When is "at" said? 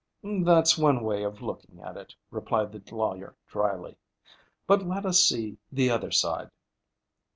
1.79-1.95